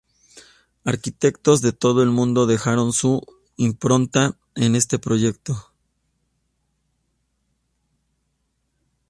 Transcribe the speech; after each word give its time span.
Arquitectos 0.83 1.61
de 1.61 1.73
todo 1.73 2.01
el 2.01 2.09
mundo 2.09 2.47
dejaron 2.47 2.91
su 2.91 3.21
impronta 3.55 4.35
en 4.55 4.75
este 4.75 4.97
proyecto. 4.97 5.71